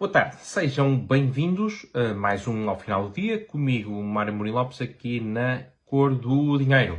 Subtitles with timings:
[0.00, 4.80] Boa tarde, sejam bem-vindos a mais um ao final do dia, comigo, Mário Mourinho Lopes,
[4.80, 6.98] aqui na Cor do Dinheiro.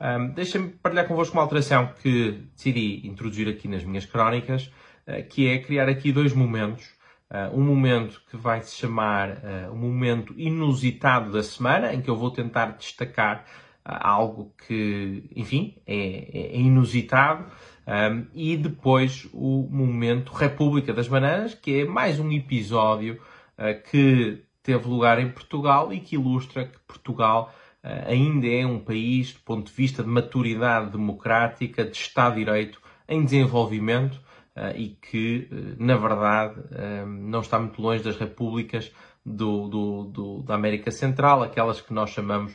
[0.00, 4.72] Um, Deixem-me partilhar convosco uma alteração que decidi introduzir aqui nas minhas crónicas,
[5.06, 6.86] uh, que é criar aqui dois momentos.
[7.30, 12.08] Uh, um momento que vai se chamar uh, um momento inusitado da semana, em que
[12.08, 13.44] eu vou tentar destacar
[13.84, 17.44] algo que, enfim, é, é inusitado.
[17.90, 23.20] Um, e depois o momento República das Bananas, que é mais um episódio
[23.58, 28.78] uh, que teve lugar em Portugal e que ilustra que Portugal uh, ainda é um
[28.78, 34.20] país, do ponto de vista de maturidade democrática, de Estado de Direito, em desenvolvimento
[34.56, 36.60] uh, e que, na verdade,
[37.08, 38.92] não está muito longe das repúblicas
[39.26, 42.54] do, do, do, da América Central, aquelas que nós chamamos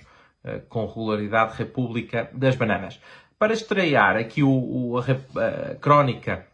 [0.69, 3.01] com regularidade República das Bananas.
[3.45, 6.47] Para estrear aqui o, o a, a, crónica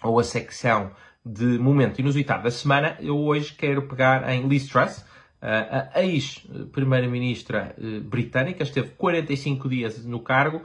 [0.00, 0.92] ou a secção
[1.26, 5.04] de momento inusitado da semana, eu hoje quero pegar em Liz Truss,
[5.42, 10.62] a ex-primeira-ministra eh, britânica, esteve 45 dias no cargo.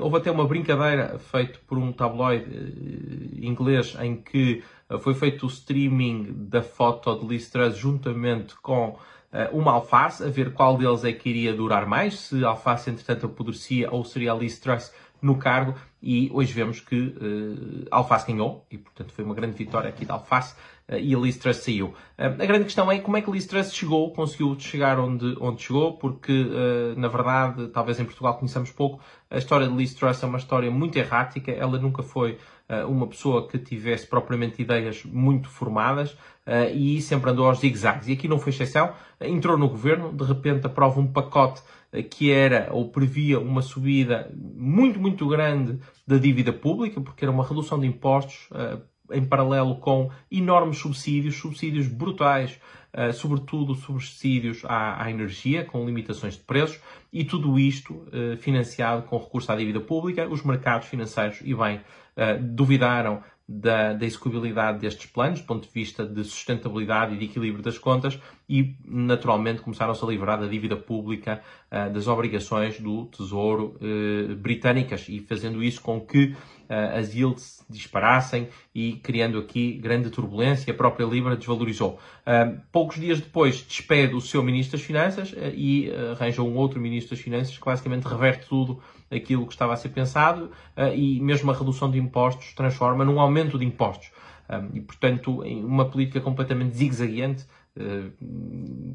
[0.00, 5.44] Houve até uma brincadeira feita por um tabloide eh, inglês em que eh, foi feito
[5.44, 8.98] o streaming da foto de Liz Truss juntamente com
[9.52, 13.26] uma alface, a ver qual deles é que iria durar mais, se a alface entretanto
[13.26, 18.64] apodrecia ou seria a Liz Truss no cargo e hoje vemos que uh, Alface ganhou
[18.70, 20.54] e portanto foi uma grande vitória aqui da Alface
[20.88, 21.88] e a Liz Truss saiu.
[22.18, 25.36] Uh, a grande questão é como é que a Liz Truss chegou, conseguiu chegar onde,
[25.40, 26.46] onde chegou, porque
[26.96, 30.70] na verdade, talvez em Portugal conheçamos pouco, a história de Liz Truss é uma história
[30.70, 32.38] muito errática, ela nunca foi
[32.88, 36.16] uma pessoa que tivesse propriamente ideias muito formadas
[36.74, 38.08] e sempre andou aos zigzags.
[38.08, 41.62] E aqui não foi exceção, entrou no governo, de repente aprova um pacote
[42.10, 47.46] que era ou previa uma subida muito, muito grande da dívida pública, porque era uma
[47.46, 48.48] redução de impostos
[49.12, 52.58] em paralelo com enormes subsídios, subsídios brutais,
[52.92, 56.80] uh, sobretudo subsídios à, à, energia, com limitações de preços,
[57.12, 60.28] e tudo isto uh, financiado com recurso à dívida pública.
[60.28, 61.80] Os mercados financeiros, e bem,
[62.40, 67.62] duvidaram da, da execuibilidade destes planos, do ponto de vista de sustentabilidade e de equilíbrio
[67.62, 68.18] das contas,
[68.48, 71.40] e naturalmente começaram-se a livrar da dívida pública,
[71.70, 76.36] uh, das obrigações do Tesouro uh, britânicas, e fazendo isso com que uh,
[76.68, 81.98] as yields disparassem e criando aqui grande turbulência, a própria Libra desvalorizou.
[82.72, 87.24] poucos dias depois despede o seu Ministro das Finanças e arranja um outro Ministro das
[87.24, 90.50] Finanças que basicamente reverte tudo aquilo que estava a ser pensado
[90.94, 94.10] e mesmo a redução de impostos transforma num aumento de impostos.
[94.74, 97.46] e, portanto, uma política completamente zigue-zagueante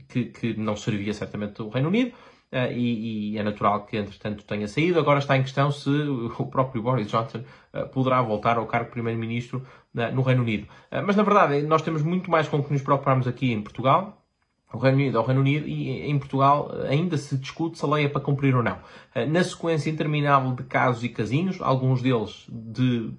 [0.08, 2.14] que, que, não servia certamente o Reino Unido.
[2.52, 5.00] Uh, e, e, é natural que, entretanto, tenha saído.
[5.00, 7.40] Agora está em questão se o próprio Boris Johnson
[7.74, 10.68] uh, poderá voltar ao cargo de Primeiro-Ministro uh, no Reino Unido.
[11.06, 14.18] mas, na verdade, nós temos muito mais com que nos preocuparmos aqui em Portugal.
[14.74, 18.06] O Reino Unido ao Reino Unido e em Portugal ainda se discute se a lei
[18.06, 18.78] é para cumprir ou não.
[19.28, 23.12] Na sequência interminável de casos e casinhos, alguns deles de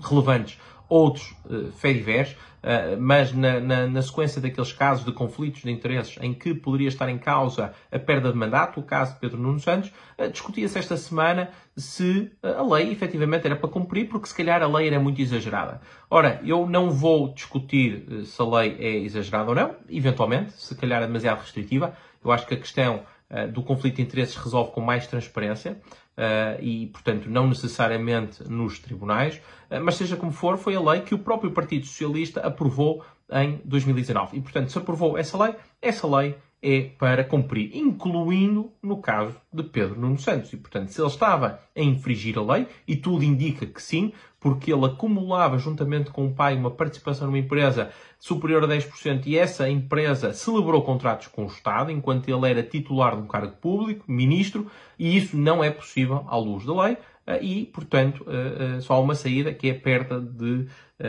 [0.00, 5.70] relevantes, outros uh, fediveres, uh, mas na, na, na, sequência daqueles casos de conflitos de
[5.70, 9.38] interesses em que poderia estar em causa a perda de mandato, o caso de Pedro
[9.38, 14.34] Nuno Santos, uh, discutia-se esta semana se a lei efetivamente era para cumprir, porque se
[14.34, 15.80] calhar a lei era muito exagerada.
[16.10, 21.02] Ora, eu não vou discutir se a lei é exagerada ou não, eventualmente, se calhar
[21.02, 21.94] é demasiado restritiva.
[22.24, 23.04] Eu acho que a questão
[23.52, 25.78] do conflito de interesses resolve com mais transparência
[26.18, 29.36] uh, e, portanto, não necessariamente nos tribunais,
[29.70, 33.60] uh, mas seja como for, foi a lei que o próprio Partido Socialista aprovou em
[33.64, 34.36] 2019.
[34.36, 39.62] E, portanto, se aprovou essa lei, essa lei é para cumprir, incluindo no caso de
[39.62, 40.52] Pedro Nuno Santos.
[40.52, 44.72] E, portanto, se ele estava a infringir a lei, e tudo indica que sim, porque
[44.72, 49.68] ele acumulava juntamente com o pai uma participação numa empresa superior a 10% e essa
[49.68, 54.70] empresa celebrou contratos com o Estado enquanto ele era titular de um cargo público, ministro,
[54.98, 56.96] e isso não é possível à luz da lei
[57.42, 60.66] e, portanto, eh, eh, só há uma saída que é a perda de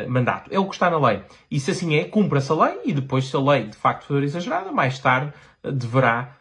[0.08, 0.52] mandato.
[0.54, 1.24] É o que está na lei.
[1.50, 4.22] E se assim é, cumpra-se a lei e depois, se a lei de facto for
[4.22, 5.34] exagerada, mais tarde
[5.64, 6.38] deverá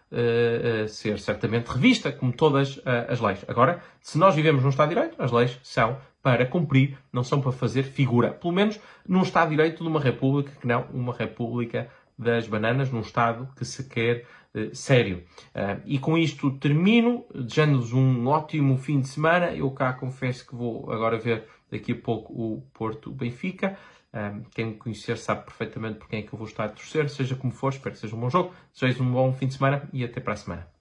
[0.87, 3.43] ser certamente revista, como todas as leis.
[3.49, 7.41] Agora, se nós vivemos num Estado de Direito, as leis são para cumprir, não são
[7.41, 8.33] para fazer figura.
[8.33, 11.89] Pelo menos num Estado de Direito de uma República que não uma República
[12.19, 14.27] das Bananas, num Estado que se quer
[14.73, 15.23] sério.
[15.85, 19.55] e com isto termino, desejando-vos um ótimo fim de semana.
[19.55, 23.79] Eu cá confesso que vou agora ver daqui a pouco o Porto Benfica.
[24.13, 27.11] Um, quem me conhecer sabe perfeitamente por quem é que eu vou estar a torcer,
[27.11, 28.55] seja como for, espero que seja um bom jogo.
[28.73, 30.78] Desejo um bom fim de semana e até para a semana.